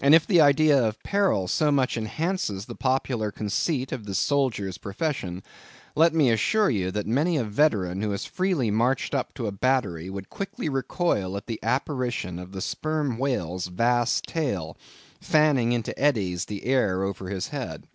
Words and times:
And 0.00 0.14
if 0.14 0.26
the 0.26 0.40
idea 0.40 0.82
of 0.82 1.02
peril 1.02 1.46
so 1.46 1.70
much 1.70 1.98
enhances 1.98 2.64
the 2.64 2.74
popular 2.74 3.30
conceit 3.30 3.92
of 3.92 4.06
the 4.06 4.14
soldier's 4.14 4.78
profession; 4.78 5.42
let 5.94 6.14
me 6.14 6.30
assure 6.30 6.70
ye 6.70 6.88
that 6.88 7.06
many 7.06 7.36
a 7.36 7.44
veteran 7.44 8.00
who 8.00 8.10
has 8.12 8.24
freely 8.24 8.70
marched 8.70 9.14
up 9.14 9.34
to 9.34 9.46
a 9.46 9.52
battery, 9.52 10.08
would 10.08 10.30
quickly 10.30 10.70
recoil 10.70 11.36
at 11.36 11.46
the 11.48 11.60
apparition 11.62 12.38
of 12.38 12.52
the 12.52 12.62
sperm 12.62 13.18
whale's 13.18 13.66
vast 13.66 14.24
tail, 14.24 14.74
fanning 15.20 15.72
into 15.72 15.92
eddies 16.00 16.46
the 16.46 16.64
air 16.64 17.02
over 17.02 17.28
his 17.28 17.48
head. 17.48 17.86